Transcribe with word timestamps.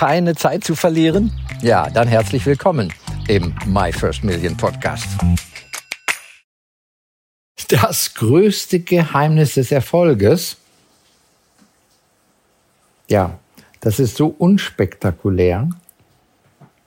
keine 0.00 0.34
Zeit 0.34 0.64
zu 0.64 0.76
verlieren? 0.76 1.30
Ja, 1.60 1.90
dann 1.90 2.08
herzlich 2.08 2.46
willkommen 2.46 2.90
im 3.28 3.54
My 3.66 3.92
First 3.92 4.24
Million 4.24 4.56
Podcast. 4.56 5.06
Das 7.68 8.14
größte 8.14 8.80
Geheimnis 8.80 9.56
des 9.56 9.70
Erfolges, 9.70 10.56
ja, 13.08 13.38
das 13.80 14.00
ist 14.00 14.16
so 14.16 14.34
unspektakulär, 14.38 15.68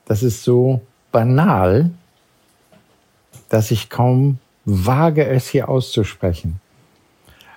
das 0.05 0.23
ist 0.23 0.43
so 0.43 0.81
banal, 1.11 1.91
dass 3.47 3.69
ich 3.69 3.91
kaum 3.91 4.39
wage, 4.65 5.27
es 5.27 5.49
hier 5.49 5.69
auszusprechen. 5.69 6.59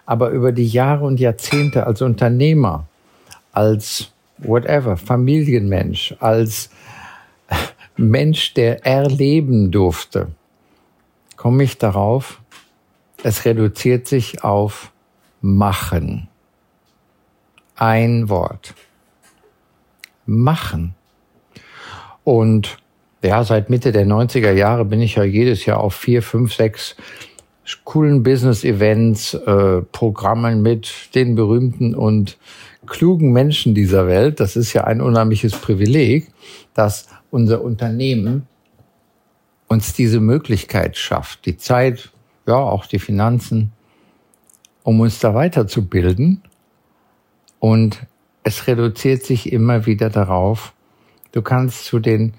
Aber 0.04 0.28
über 0.28 0.52
die 0.52 0.68
Jahre 0.68 1.06
und 1.06 1.18
Jahrzehnte 1.18 1.86
als 1.86 2.02
Unternehmer, 2.02 2.86
als 3.52 4.12
whatever, 4.38 4.96
Familienmensch, 4.96 6.14
als 6.20 6.70
Mensch, 7.96 8.54
der 8.54 8.84
erleben 8.84 9.70
durfte, 9.70 10.28
komme 11.36 11.64
ich 11.64 11.78
darauf, 11.78 12.40
es 13.22 13.44
reduziert 13.44 14.06
sich 14.06 14.44
auf 14.44 14.92
machen. 15.40 16.28
Ein 17.74 18.28
Wort. 18.28 18.74
Machen. 20.24 20.94
Und 22.24 22.78
ja, 23.22 23.44
seit 23.44 23.70
Mitte 23.70 23.92
der 23.92 24.06
90er 24.06 24.52
Jahre 24.52 24.84
bin 24.84 25.00
ich 25.00 25.16
ja 25.16 25.24
jedes 25.24 25.66
Jahr 25.66 25.80
auf 25.80 25.94
vier, 25.94 26.22
fünf, 26.22 26.54
sechs 26.54 26.96
coolen 27.84 28.22
Business-Events, 28.22 29.34
äh, 29.34 29.82
Programmen 29.92 30.62
mit 30.62 31.14
den 31.14 31.34
berühmten 31.34 31.94
und 31.94 32.38
klugen 32.86 33.32
Menschen 33.32 33.74
dieser 33.74 34.06
Welt. 34.06 34.40
Das 34.40 34.56
ist 34.56 34.72
ja 34.72 34.84
ein 34.84 35.00
unheimliches 35.00 35.52
Privileg, 35.52 36.28
dass 36.74 37.08
unser 37.30 37.62
Unternehmen 37.62 38.46
uns 39.68 39.94
diese 39.94 40.20
Möglichkeit 40.20 40.96
schafft, 40.96 41.46
die 41.46 41.56
Zeit, 41.56 42.12
ja, 42.46 42.56
auch 42.56 42.86
die 42.86 43.00
Finanzen, 43.00 43.72
um 44.84 45.00
uns 45.00 45.18
da 45.18 45.34
weiterzubilden. 45.34 46.42
Und 47.58 48.06
es 48.44 48.68
reduziert 48.68 49.24
sich 49.24 49.52
immer 49.52 49.86
wieder 49.86 50.08
darauf, 50.08 50.72
du 51.32 51.42
kannst 51.42 51.84
zu 51.84 51.98
den 51.98 52.34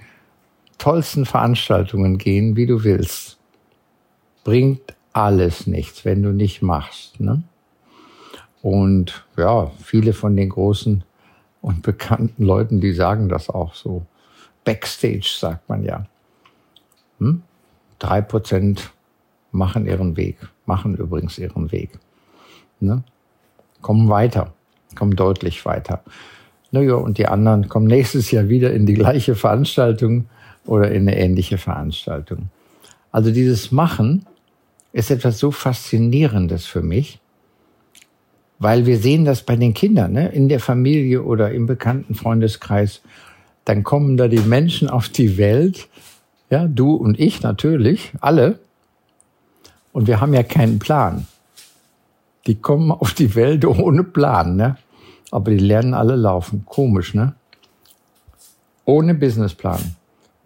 tollsten 0.77 1.25
Veranstaltungen 1.25 2.17
gehen, 2.17 2.55
wie 2.55 2.65
du 2.65 2.83
willst. 2.85 3.37
Bringt 4.45 4.96
alles 5.17 5.65
nichts, 5.65 6.05
wenn 6.05 6.21
du 6.21 6.31
nicht 6.31 6.61
machst. 6.61 7.19
Ne? 7.19 7.41
Und 8.61 9.25
ja, 9.35 9.71
viele 9.83 10.13
von 10.13 10.35
den 10.35 10.49
großen 10.49 11.03
und 11.61 11.81
bekannten 11.81 12.43
Leuten, 12.43 12.81
die 12.81 12.93
sagen 12.93 13.27
das 13.27 13.49
auch 13.49 13.73
so. 13.73 14.05
Backstage 14.63 15.35
sagt 15.39 15.67
man 15.69 15.83
ja. 15.83 16.05
Hm? 17.19 17.41
Drei 17.97 18.21
Prozent 18.21 18.91
machen 19.51 19.87
ihren 19.87 20.17
Weg, 20.17 20.37
machen 20.67 20.95
übrigens 20.95 21.39
ihren 21.39 21.71
Weg. 21.71 21.97
Ne? 22.79 23.03
Kommen 23.81 24.09
weiter, 24.09 24.53
kommen 24.93 25.15
deutlich 25.15 25.65
weiter. 25.65 26.03
Naja, 26.69 26.93
und 26.93 27.17
die 27.17 27.27
anderen 27.27 27.69
kommen 27.69 27.87
nächstes 27.87 28.29
Jahr 28.29 28.49
wieder 28.49 28.71
in 28.71 28.85
die 28.85 28.93
gleiche 28.93 29.33
Veranstaltung 29.33 30.27
oder 30.65 30.91
in 30.91 31.07
eine 31.07 31.17
ähnliche 31.17 31.57
Veranstaltung. 31.57 32.49
Also 33.11 33.31
dieses 33.31 33.71
Machen 33.71 34.27
ist 34.97 35.11
etwas 35.11 35.39
so 35.39 35.51
Faszinierendes 35.51 36.65
für 36.65 36.81
mich, 36.81 37.19
weil 38.59 38.85
wir 38.85 38.97
sehen 38.97 39.25
das 39.25 39.43
bei 39.43 39.55
den 39.55 39.73
Kindern, 39.73 40.13
ne? 40.13 40.29
in 40.29 40.49
der 40.49 40.59
Familie 40.59 41.23
oder 41.23 41.51
im 41.51 41.67
bekannten 41.67 42.15
Freundeskreis. 42.15 43.01
Dann 43.65 43.83
kommen 43.83 44.17
da 44.17 44.27
die 44.27 44.39
Menschen 44.39 44.89
auf 44.89 45.09
die 45.09 45.37
Welt, 45.37 45.87
ja, 46.49 46.67
du 46.67 46.95
und 46.95 47.19
ich 47.19 47.43
natürlich, 47.43 48.13
alle. 48.21 48.59
Und 49.91 50.07
wir 50.07 50.21
haben 50.21 50.33
ja 50.33 50.43
keinen 50.43 50.79
Plan. 50.79 51.27
Die 52.47 52.55
kommen 52.55 52.91
auf 52.91 53.13
die 53.13 53.35
Welt 53.35 53.65
ohne 53.65 54.03
Plan, 54.03 54.55
ne? 54.55 54.77
Aber 55.29 55.51
die 55.51 55.59
lernen 55.59 55.93
alle 55.93 56.15
laufen. 56.15 56.63
Komisch, 56.65 57.13
ne? 57.13 57.35
Ohne 58.85 59.13
Businessplan 59.13 59.97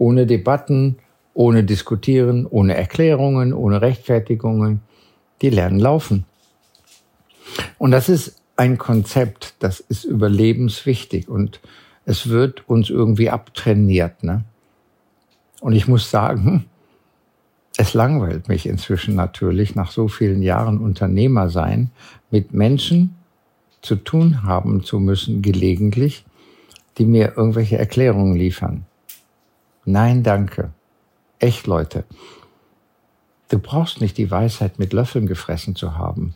ohne 0.01 0.25
Debatten, 0.25 0.97
ohne 1.33 1.63
Diskutieren, 1.63 2.45
ohne 2.45 2.75
Erklärungen, 2.75 3.53
ohne 3.53 3.81
Rechtfertigungen. 3.81 4.81
Die 5.41 5.49
lernen 5.49 5.79
laufen. 5.79 6.25
Und 7.77 7.91
das 7.91 8.09
ist 8.09 8.41
ein 8.55 8.77
Konzept, 8.77 9.55
das 9.59 9.79
ist 9.79 10.03
überlebenswichtig 10.03 11.27
und 11.27 11.59
es 12.05 12.29
wird 12.29 12.67
uns 12.69 12.89
irgendwie 12.89 13.29
abtrainiert. 13.29 14.23
Ne? 14.23 14.43
Und 15.61 15.73
ich 15.73 15.87
muss 15.87 16.11
sagen, 16.11 16.65
es 17.77 17.93
langweilt 17.93 18.47
mich 18.47 18.67
inzwischen 18.67 19.15
natürlich 19.15 19.75
nach 19.75 19.91
so 19.91 20.07
vielen 20.07 20.43
Jahren 20.43 20.79
Unternehmer 20.79 21.49
sein, 21.49 21.89
mit 22.29 22.53
Menschen 22.53 23.15
zu 23.81 23.95
tun 23.95 24.43
haben 24.43 24.83
zu 24.83 24.99
müssen, 24.99 25.41
gelegentlich, 25.41 26.25
die 26.97 27.05
mir 27.05 27.33
irgendwelche 27.35 27.79
Erklärungen 27.79 28.35
liefern. 28.35 28.85
Nein, 29.85 30.21
danke. 30.21 30.71
Echt, 31.41 31.66
Leute. 31.66 32.03
Du 33.50 33.57
brauchst 33.57 34.00
nicht 34.00 34.18
die 34.18 34.29
Weisheit 34.29 34.78
mit 34.78 34.94
Löffeln 34.94 35.25
gefressen 35.25 35.75
zu 35.75 35.97
haben. 35.97 36.35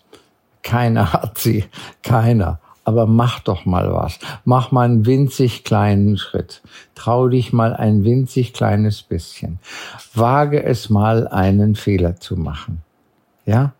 Keiner 0.63 1.13
hat 1.13 1.37
sie. 1.37 1.65
Keiner. 2.01 2.59
Aber 2.83 3.05
mach 3.05 3.39
doch 3.39 3.65
mal 3.65 3.93
was. 3.93 4.19
Mach 4.45 4.71
mal 4.71 4.85
einen 4.85 5.05
winzig 5.05 5.63
kleinen 5.63 6.17
Schritt. 6.17 6.63
Trau 6.95 7.27
dich 7.27 7.53
mal 7.53 7.75
ein 7.75 8.03
winzig 8.03 8.53
kleines 8.53 9.03
bisschen. 9.03 9.59
Wage 10.15 10.63
es 10.63 10.89
mal, 10.89 11.27
einen 11.27 11.75
Fehler 11.75 12.15
zu 12.19 12.35
machen. 12.35 12.81
Ja? 13.45 13.73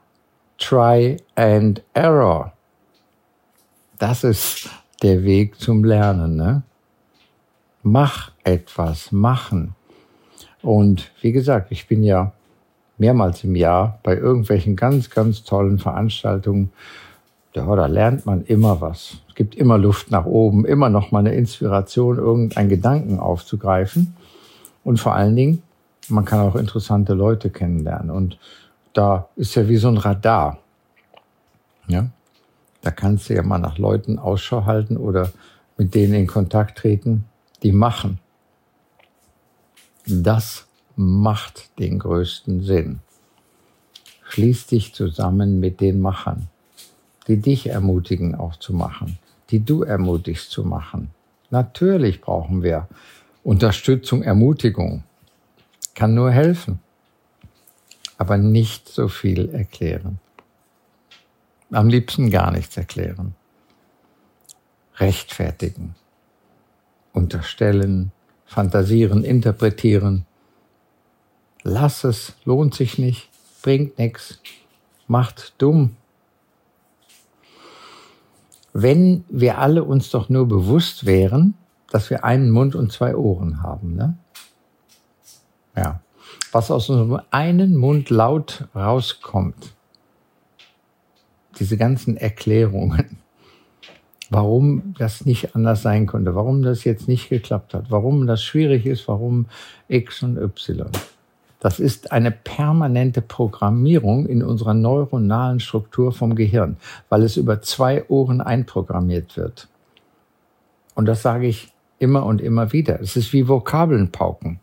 Try 0.59 1.18
and 1.36 1.84
error. 1.94 2.53
Das 3.97 4.24
ist 4.24 4.69
der 5.02 5.24
Weg 5.24 5.59
zum 5.59 5.84
Lernen, 5.84 6.36
ne? 6.36 6.63
Mach 7.81 8.31
etwas, 8.44 9.12
machen. 9.12 9.75
Und 10.65 11.11
wie 11.21 11.31
gesagt, 11.31 11.71
ich 11.71 11.87
bin 11.87 12.01
ja 12.01 12.31
mehrmals 12.97 13.43
im 13.43 13.55
Jahr 13.55 13.99
bei 14.01 14.15
irgendwelchen 14.15 14.75
ganz, 14.75 15.11
ganz 15.11 15.43
tollen 15.43 15.77
Veranstaltungen. 15.77 16.71
Ja, 17.53 17.73
da 17.75 17.85
lernt 17.85 18.25
man 18.25 18.43
immer 18.45 18.81
was. 18.81 19.17
Es 19.29 19.35
gibt 19.35 19.53
immer 19.53 19.77
Luft 19.77 20.09
nach 20.09 20.25
oben, 20.25 20.65
immer 20.65 20.89
noch 20.89 21.11
mal 21.11 21.19
eine 21.19 21.35
Inspiration, 21.35 22.17
irgendeinen 22.17 22.69
Gedanken 22.69 23.19
aufzugreifen. 23.19 24.15
Und 24.83 24.99
vor 24.99 25.13
allen 25.13 25.35
Dingen, 25.35 25.61
man 26.09 26.25
kann 26.25 26.39
auch 26.39 26.55
interessante 26.55 27.13
Leute 27.13 27.51
kennenlernen. 27.51 28.09
Und 28.09 28.39
da 28.93 29.29
ist 29.35 29.53
ja 29.53 29.69
wie 29.69 29.77
so 29.77 29.89
ein 29.89 29.97
Radar. 29.97 30.57
Ja, 31.87 32.07
da 32.81 32.89
kannst 32.89 33.29
du 33.29 33.35
ja 33.35 33.43
mal 33.43 33.59
nach 33.59 33.77
Leuten 33.77 34.17
Ausschau 34.17 34.65
halten 34.65 34.97
oder 34.97 35.29
mit 35.77 35.93
denen 35.93 36.15
in 36.15 36.25
Kontakt 36.25 36.79
treten, 36.79 37.25
die 37.61 37.71
machen. 37.71 38.19
Das 40.05 40.67
macht 40.95 41.77
den 41.79 41.97
größten 41.99 42.61
Sinn. 42.61 42.99
Schließ 44.23 44.67
dich 44.67 44.93
zusammen 44.93 45.59
mit 45.59 45.81
den 45.81 45.99
Machern, 45.99 46.47
die 47.27 47.38
dich 47.38 47.67
ermutigen 47.67 48.35
auch 48.35 48.55
zu 48.55 48.73
machen, 48.73 49.17
die 49.49 49.65
du 49.65 49.83
ermutigst 49.83 50.51
zu 50.51 50.63
machen. 50.63 51.09
Natürlich 51.49 52.21
brauchen 52.21 52.61
wir 52.61 52.88
Unterstützung, 53.44 54.21
Ermutigung. 54.21 55.03
Kann 55.95 56.13
nur 56.13 56.31
helfen, 56.31 56.79
aber 58.17 58.38
nicht 58.38 58.89
so 58.89 59.07
viel 59.07 59.49
erklären. 59.49 60.19
Am 61.71 61.88
liebsten 61.89 62.29
gar 62.29 62.51
nichts 62.51 62.77
erklären. 62.77 63.33
Rechtfertigen 64.97 65.95
unterstellen, 67.12 68.12
fantasieren, 68.45 69.24
interpretieren. 69.24 70.25
Lass 71.63 72.03
es, 72.03 72.33
lohnt 72.45 72.75
sich 72.75 72.97
nicht, 72.97 73.30
bringt 73.62 73.97
nichts, 73.97 74.39
macht 75.07 75.56
dumm. 75.57 75.97
Wenn 78.74 79.24
wir 79.30 79.57
alle 79.57 79.83
uns 79.83 80.09
doch 80.12 80.30
nur 80.30 80.47
bewusst 80.47 81.06
wären, 81.06 81.56
dass 81.89 82.09
wir 82.09 82.24
einen 82.24 82.50
Mund 82.51 82.75
und 82.75 82.92
zwei 82.92 83.15
Ohren 83.15 83.63
haben, 83.63 83.95
ne? 83.95 84.18
Ja. 85.75 86.01
Was 86.51 86.71
aus 86.71 86.89
unserem 86.89 87.21
einen 87.31 87.75
Mund 87.75 88.09
laut 88.09 88.68
rauskommt, 88.74 89.75
diese 91.59 91.77
ganzen 91.77 92.18
Erklärungen, 92.18 93.18
warum 94.30 94.95
das 94.98 95.25
nicht 95.25 95.56
anders 95.56 95.81
sein 95.81 96.06
konnte, 96.06 96.36
warum 96.36 96.62
das 96.62 96.83
jetzt 96.83 97.07
nicht 97.07 97.30
geklappt 97.30 97.74
hat, 97.74 97.86
warum 97.89 98.27
das 98.27 98.44
schwierig 98.44 98.86
ist, 98.86 99.07
warum 99.07 99.48
X 99.88 100.24
und 100.24 100.38
Y. 100.38 100.89
Das 101.60 101.80
ist 101.80 102.12
eine 102.12 102.31
permanente 102.31 103.22
Programmierung 103.22 104.27
in 104.27 104.44
unserer 104.44 104.74
neuronalen 104.74 105.60
Struktur 105.60 106.12
vom 106.12 106.36
Gehirn, 106.36 106.77
weil 107.10 107.24
es 107.24 107.38
über 107.38 107.62
zwei 107.62 108.07
Ohren 108.10 108.42
einprogrammiert 108.42 109.36
wird. 109.38 109.68
Und 110.94 111.07
das 111.07 111.21
sage 111.21 111.48
ich 111.48 111.74
Immer 111.98 112.25
und 112.25 112.42
immer 112.42 112.74
wieder. 112.74 113.00
Es 113.00 113.16
ist 113.16 113.31
wie 113.31 113.48
Vokabeln 113.48 114.12
pauken. 114.12 114.60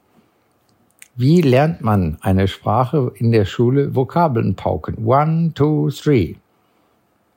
Wie 1.16 1.40
lernt 1.40 1.80
man 1.80 2.18
eine 2.20 2.46
Sprache 2.46 3.12
in 3.16 3.32
der 3.32 3.44
Schule? 3.46 3.94
Vokabeln 3.94 4.54
pauken. 4.54 5.04
One, 5.06 5.52
two, 5.54 5.90
three. 5.90 6.34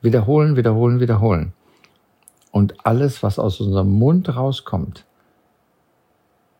Wiederholen, 0.02 0.56
wiederholen, 0.56 1.00
wiederholen. 1.00 1.52
Und 2.56 2.86
alles, 2.86 3.22
was 3.22 3.38
aus 3.38 3.60
unserem 3.60 3.92
Mund 3.92 4.34
rauskommt, 4.34 5.04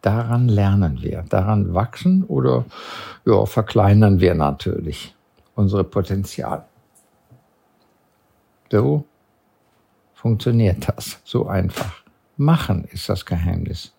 daran 0.03 0.47
lernen 0.47 1.01
wir, 1.01 1.23
daran 1.23 1.73
wachsen 1.73 2.23
oder 2.25 2.67
ja, 3.25 3.47
verkleinern 3.47 4.21
wir 4.21 4.35
natürlich 4.35 5.15
unsere 5.55 5.85
Potenzial. 5.85 6.67
So 8.71 9.07
funktioniert 10.13 10.87
das, 10.87 11.19
so 11.25 11.47
einfach. 11.47 12.03
Machen 12.37 12.85
ist 12.85 13.09
das 13.09 13.25
Geheimnis. 13.25 13.95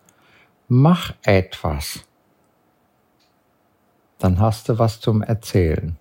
Mach 0.68 1.14
etwas. 1.24 2.04
Dann 4.18 4.38
hast 4.38 4.68
du 4.68 4.78
was 4.78 5.00
zum 5.00 5.20
Erzählen. 5.22 5.98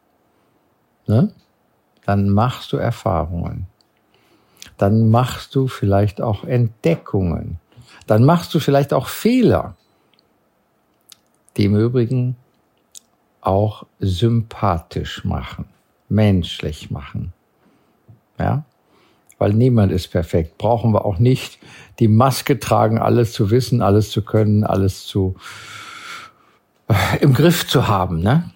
Ne? 1.08 1.34
Dann 2.06 2.30
machst 2.30 2.72
du 2.72 2.78
Erfahrungen. 2.78 3.66
Dann 4.78 5.10
machst 5.10 5.56
du 5.56 5.68
vielleicht 5.68 6.22
auch 6.22 6.44
Entdeckungen. 6.44 7.60
Dann 8.06 8.24
machst 8.24 8.54
du 8.54 8.60
vielleicht 8.60 8.94
auch 8.94 9.08
Fehler 9.08 9.76
die 11.58 11.66
im 11.66 11.76
Übrigen 11.76 12.36
auch 13.42 13.86
sympathisch 14.00 15.26
machen, 15.26 15.66
menschlich 16.08 16.92
machen. 16.92 17.34
Ja? 18.40 18.64
Weil 19.40 19.54
niemand 19.54 19.92
ist 19.92 20.10
perfekt. 20.10 20.58
Brauchen 20.58 20.94
wir 20.94 21.06
auch 21.06 21.20
nicht 21.20 21.60
die 22.00 22.08
Maske 22.08 22.60
tragen, 22.60 23.00
alles 23.00 23.34
zu 23.34 23.52
wissen, 23.52 23.82
alles 23.82 24.12
zu 24.12 24.22
können, 24.22 24.64
alles 24.64 25.06
zu 25.06 25.36
äh, 26.88 27.18
im 27.22 27.34
Griff 27.34 27.68
zu 27.68 27.88
haben. 27.88 28.20
Ne? 28.20 28.52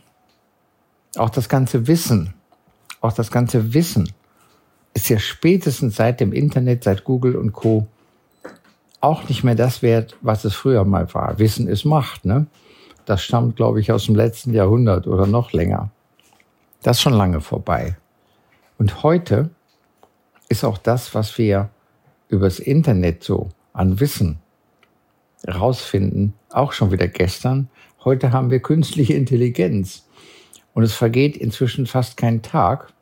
Auch 1.18 1.30
das 1.30 1.50
ganze 1.50 1.88
Wissen, 1.88 2.34
auch 3.02 3.14
das 3.14 3.32
ganze 3.32 3.74
Wissen 3.74 4.12
ist 4.94 5.10
ja 5.10 5.20
spätestens 5.20 5.96
seit 5.96 6.20
dem 6.20 6.34
Internet, 6.34 6.84
seit 6.84 7.04
Google 7.04 7.36
und 7.36 7.54
Co. 7.54 7.88
auch 9.00 9.28
nicht 9.30 9.44
mehr 9.44 9.56
das 9.56 9.82
wert, 9.82 10.18
was 10.22 10.44
es 10.46 10.54
früher 10.54 10.84
mal 10.84 11.14
war. 11.14 11.40
Wissen 11.40 11.68
ist 11.68 11.86
Macht, 11.86 12.26
ne? 12.26 12.48
Das 13.06 13.24
stammt, 13.24 13.56
glaube 13.56 13.80
ich, 13.80 13.92
aus 13.92 14.06
dem 14.06 14.16
letzten 14.16 14.54
Jahrhundert 14.54 15.08
oder 15.08 15.26
noch 15.26 15.54
länger. 15.54 15.90
Das 16.84 16.98
ist 16.98 17.02
schon 17.02 17.14
lange 17.14 17.42
vorbei. 17.42 17.98
Und 18.78 19.04
heute 19.04 19.50
ist 20.50 20.64
auch 20.64 20.78
das, 20.78 21.16
was 21.16 21.38
wir 21.38 21.70
übers 22.30 22.60
Internet 22.60 23.24
so 23.24 23.50
an 23.74 24.00
Wissen 24.00 24.40
rausfinden, 25.48 26.34
auch 26.50 26.72
schon 26.72 26.92
wieder 26.92 27.08
gestern. 27.08 27.70
Heute 28.04 28.32
haben 28.32 28.52
wir 28.52 28.60
künstliche 28.60 29.14
Intelligenz. 29.14 30.08
Und 30.74 30.84
es 30.84 30.94
vergeht 30.94 31.38
inzwischen 31.38 31.86
fast 31.88 32.18
kein 32.18 32.42
Tag, 32.42 32.94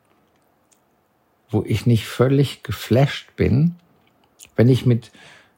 wo 1.50 1.64
ich 1.66 1.86
nicht 1.86 2.06
völlig 2.06 2.62
geflasht 2.62 3.34
bin, 3.36 3.74
wenn 4.56 4.68
ich 4.68 4.86
mit 4.86 5.10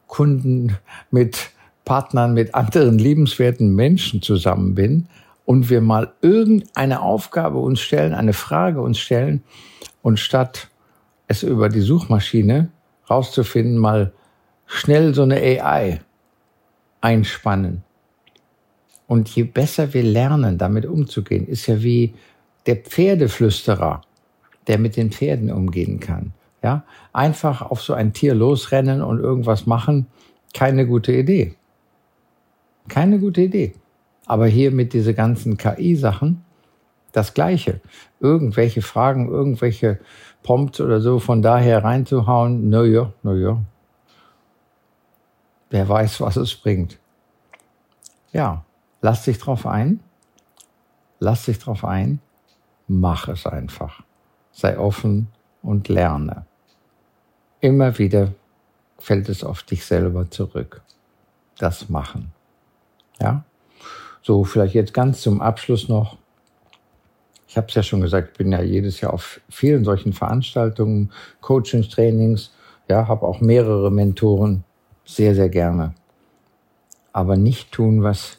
Kunden, 0.07 0.79
mit 1.11 1.51
Partnern, 1.85 2.35
mit 2.35 2.55
anderen 2.55 2.99
liebenswerten 2.99 3.75
Menschen 3.75 4.23
zusammen 4.23 4.75
bin 4.75 5.09
und 5.45 5.71
wir 5.71 5.81
mal 5.81 6.13
irgendeine 6.21 7.03
Aufgabe 7.03 7.59
uns 7.59 7.81
stellen, 7.81 8.15
eine 8.15 8.33
Frage 8.33 8.81
uns 8.81 8.99
stellen 8.99 9.43
und 10.03 10.21
statt 10.21 10.69
es 11.27 11.43
über 11.43 11.69
die 11.69 11.81
Suchmaschine 11.81 12.71
rauszufinden, 13.09 13.79
mal 13.79 14.13
schnell 14.67 15.15
so 15.15 15.23
eine 15.23 15.37
AI 15.37 16.01
einspannen. 17.01 17.83
Und 19.07 19.29
je 19.31 19.43
besser 19.43 19.93
wir 19.93 20.03
lernen, 20.03 20.57
damit 20.59 20.87
umzugehen, 20.87 21.47
ist 21.47 21.67
ja 21.67 21.83
wie 21.83 22.15
der 22.67 22.77
Pferdeflüsterer, 22.77 24.03
der 24.67 24.79
mit 24.79 24.97
den 24.97 25.11
Pferden 25.11 25.51
umgehen 25.51 26.01
kann. 26.01 26.33
Ja, 26.63 26.85
einfach 27.13 27.63
auf 27.63 27.83
so 27.83 27.93
ein 27.93 28.13
Tier 28.13 28.35
losrennen 28.35 29.03
und 29.03 29.19
irgendwas 29.19 29.67
machen, 29.67 30.07
keine 30.55 30.87
gute 30.87 31.13
Idee. 31.13 31.55
Keine 32.89 33.19
gute 33.19 33.43
Idee. 33.43 33.75
Aber 34.27 34.47
hier 34.47 34.71
mit 34.71 34.93
diese 34.93 35.15
ganzen 35.15 35.57
KI-Sachen 35.57 36.45
das 37.13 37.35
Gleiche. 37.35 37.81
Irgendwelche 38.21 38.83
Fragen, 38.83 39.29
irgendwelche 39.29 40.01
Prompts 40.43 40.81
oder 40.81 41.01
so 41.01 41.19
von 41.19 41.43
daher 41.43 41.85
reinzuhauen, 41.85 42.69
naja, 42.69 43.13
naja. 43.23 43.61
Wer 45.71 45.89
weiß, 45.89 46.21
was 46.21 46.37
es 46.37 46.55
bringt. 46.55 46.99
Ja, 48.33 48.65
lass 49.01 49.25
dich 49.25 49.39
drauf 49.39 49.67
ein. 49.67 50.01
Lass 51.19 51.45
dich 51.45 51.59
drauf 51.59 51.85
ein. 51.85 52.21
Mach 52.89 53.29
es 53.29 53.47
einfach. 53.47 54.03
Sei 54.53 54.79
offen 54.79 55.29
und 55.63 55.89
lerne. 55.89 56.47
Immer 57.61 57.99
wieder 57.99 58.33
fällt 58.99 59.29
es 59.29 59.43
auf 59.45 59.63
dich 59.63 59.85
selber 59.85 60.31
zurück. 60.31 60.83
Das 61.59 61.89
Machen. 61.89 62.33
Ja, 63.21 63.45
so 64.23 64.45
vielleicht 64.45 64.75
jetzt 64.75 64.95
ganz 64.95 65.21
zum 65.21 65.41
Abschluss 65.41 65.89
noch. 65.89 66.17
Ich 67.49 67.57
habe 67.57 67.67
es 67.69 67.75
ja 67.75 67.83
schon 67.83 68.01
gesagt, 68.01 68.31
ich 68.33 68.39
bin 68.39 68.53
ja 68.53 68.63
jedes 68.63 69.01
Jahr 69.01 69.13
auf 69.13 69.41
vielen 69.51 69.85
solchen 69.85 70.13
Veranstaltungen, 70.13 71.13
Coachings, 71.41 71.89
Trainings, 71.89 72.53
ja, 72.89 73.09
habe 73.09 73.27
auch 73.27 73.41
mehrere 73.41 73.91
Mentoren, 73.91 74.65
sehr, 75.05 75.35
sehr 75.35 75.49
gerne. 75.49 75.95
Aber 77.13 77.37
nicht 77.37 77.73
tun, 77.73 78.03
was 78.03 78.39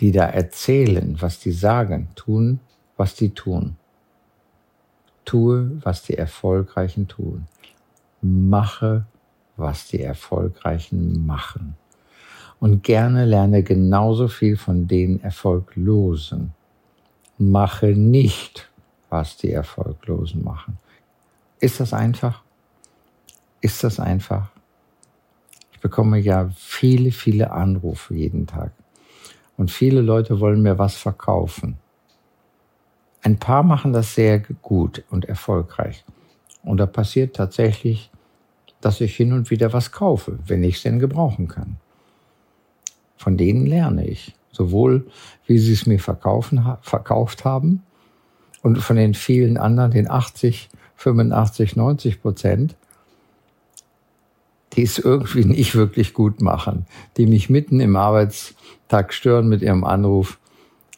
die 0.00 0.10
da 0.10 0.24
erzählen, 0.24 1.16
was 1.20 1.38
die 1.38 1.52
sagen, 1.52 2.08
tun, 2.16 2.60
was 2.96 3.14
die 3.14 3.30
tun. 3.30 3.76
Tue, 5.24 5.80
was 5.82 6.02
die 6.02 6.16
Erfolgreichen 6.16 7.08
tun. 7.08 7.46
Mache, 8.20 9.06
was 9.56 9.88
die 9.88 10.02
Erfolgreichen 10.02 11.24
machen 11.26 11.76
und 12.64 12.82
gerne 12.82 13.26
lerne 13.26 13.62
genauso 13.62 14.26
viel 14.26 14.56
von 14.56 14.88
den 14.88 15.22
Erfolglosen. 15.22 16.54
Mache 17.36 17.88
nicht, 17.88 18.70
was 19.10 19.36
die 19.36 19.52
Erfolglosen 19.52 20.42
machen. 20.42 20.78
Ist 21.60 21.80
das 21.80 21.92
einfach? 21.92 22.42
Ist 23.60 23.84
das 23.84 24.00
einfach? 24.00 24.50
Ich 25.72 25.80
bekomme 25.80 26.18
ja 26.18 26.48
viele, 26.56 27.10
viele 27.10 27.50
Anrufe 27.50 28.14
jeden 28.14 28.46
Tag. 28.46 28.72
Und 29.58 29.70
viele 29.70 30.00
Leute 30.00 30.40
wollen 30.40 30.62
mir 30.62 30.78
was 30.78 30.96
verkaufen. 30.96 31.76
Ein 33.24 33.38
paar 33.38 33.62
machen 33.62 33.94
das 33.94 34.14
sehr 34.14 34.38
gut 34.38 35.02
und 35.08 35.24
erfolgreich. 35.24 36.04
Und 36.62 36.76
da 36.76 36.84
passiert 36.84 37.34
tatsächlich, 37.34 38.10
dass 38.82 39.00
ich 39.00 39.16
hin 39.16 39.32
und 39.32 39.50
wieder 39.50 39.72
was 39.72 39.92
kaufe, 39.92 40.38
wenn 40.46 40.62
ich 40.62 40.76
es 40.76 40.82
denn 40.82 40.98
gebrauchen 40.98 41.48
kann. 41.48 41.78
Von 43.16 43.38
denen 43.38 43.64
lerne 43.64 44.06
ich. 44.06 44.34
Sowohl, 44.52 45.06
wie 45.46 45.58
sie 45.58 45.72
es 45.72 45.86
mir 45.86 45.98
verkaufen, 45.98 46.76
verkauft 46.82 47.46
haben 47.46 47.82
und 48.62 48.76
von 48.76 48.96
den 48.96 49.14
vielen 49.14 49.56
anderen, 49.56 49.92
den 49.92 50.10
80, 50.10 50.68
85, 50.96 51.76
90 51.76 52.20
Prozent, 52.20 52.76
die 54.74 54.82
es 54.82 54.98
irgendwie 54.98 55.44
nicht 55.46 55.74
wirklich 55.74 56.12
gut 56.12 56.42
machen, 56.42 56.84
die 57.16 57.26
mich 57.26 57.48
mitten 57.48 57.80
im 57.80 57.96
Arbeitstag 57.96 59.14
stören 59.14 59.48
mit 59.48 59.62
ihrem 59.62 59.82
Anruf, 59.82 60.38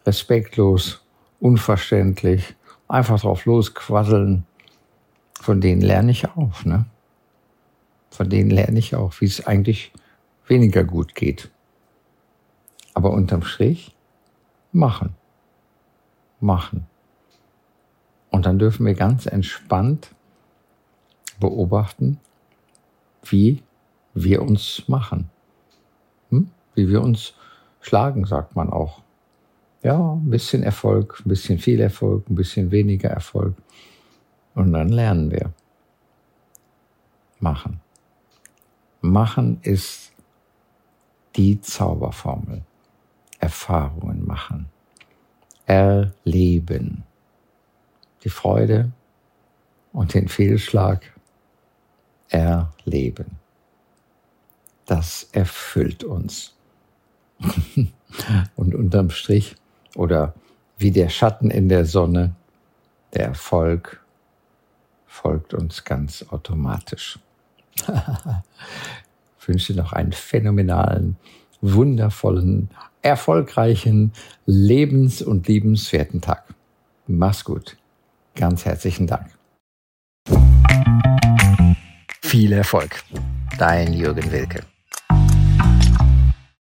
respektlos, 0.05 1.06
unverständlich, 1.47 2.57
einfach 2.89 3.21
drauf 3.21 3.45
losquasseln. 3.45 4.45
Von 5.41 5.61
denen 5.61 5.81
lerne 5.81 6.11
ich 6.11 6.29
auch, 6.29 6.65
ne? 6.65 6.87
Von 8.11 8.29
denen 8.29 8.51
lerne 8.51 8.79
ich 8.79 8.97
auch, 8.97 9.21
wie 9.21 9.27
es 9.27 9.47
eigentlich 9.47 9.93
weniger 10.49 10.83
gut 10.83 11.15
geht. 11.15 11.51
Aber 12.95 13.13
unterm 13.13 13.43
Strich 13.43 13.95
machen. 14.73 15.15
Machen. 16.41 16.87
Und 18.31 18.47
dann 18.47 18.59
dürfen 18.59 18.85
wir 18.85 18.95
ganz 18.95 19.27
entspannt 19.27 20.15
beobachten, 21.39 22.19
wie 23.23 23.63
wir 24.15 24.43
uns 24.43 24.83
machen. 24.89 25.31
Hm? 26.31 26.51
Wie 26.75 26.89
wir 26.89 27.03
uns 27.03 27.35
schlagen, 27.81 28.25
sagt 28.25 28.57
man 28.57 28.71
auch. 28.71 29.03
Ja, 29.87 30.15
ein 30.15 30.31
bisschen 30.31 30.65
Erfolg, 30.65 31.23
ein 31.25 31.29
bisschen 31.29 31.61
viel 31.61 31.79
Erfolg, 31.79 32.29
ein 32.29 32.35
bisschen 32.35 32.73
weniger 32.73 33.09
Erfolg. 33.09 33.55
Und 34.57 34.73
dann 34.73 34.89
lernen 34.89 35.31
wir. 35.31 35.53
Machen. 37.39 37.79
Machen 39.01 39.61
ist 39.63 40.11
die 41.37 41.61
Zauberformel. 41.61 42.65
Erfahrungen 43.39 44.27
machen, 44.27 44.67
erleben. 45.67 47.05
Die 48.25 48.31
Freude 48.31 48.91
und 49.93 50.15
den 50.15 50.27
Fehlschlag 50.27 51.13
erleben. 52.29 53.39
das 54.87 55.29
erfüllt 55.31 56.03
uns. 56.03 56.57
Und 58.57 58.75
unterm 58.75 59.11
Strich 59.11 59.57
oder 59.97 60.35
wie 60.79 60.91
der 60.91 61.09
Schatten 61.09 61.51
in 61.51 61.69
der 61.69 61.87
Sonne, 61.87 62.35
der 63.15 63.27
Erfolg 63.27 64.03
folgt 65.07 65.55
uns 65.55 65.85
ganz 65.85 66.25
automatisch. 66.29 67.19
ich 69.39 69.49
wünsche 69.49 69.73
dir 69.73 69.83
noch 69.83 69.93
einen 69.93 70.13
phänomenalen, 70.13 71.17
wundervollen, 71.61 72.69
erfolgreichen, 73.03 74.13
lebens- 74.45 75.23
und 75.23 75.49
liebenswerten 75.49 76.21
Tag. 76.21 76.45
Mach's 77.07 77.45
gut. 77.45 77.77
Ganz 78.35 78.65
herzlichen 78.65 79.07
Dank. 79.07 79.31
Viel 82.23 82.53
Erfolg. 82.53 83.03
Dein 83.59 83.95
Jürgen 83.95 84.31
Wilke. 84.31 84.61